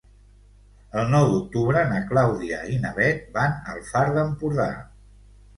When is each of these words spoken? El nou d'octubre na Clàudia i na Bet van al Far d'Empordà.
El 1.01 1.11
nou 1.15 1.25
d'octubre 1.33 1.83
na 1.91 1.99
Clàudia 2.13 2.63
i 2.73 2.79
na 2.87 2.95
Bet 2.97 3.29
van 3.39 3.55
al 3.75 3.85
Far 3.93 4.05
d'Empordà. 4.17 4.71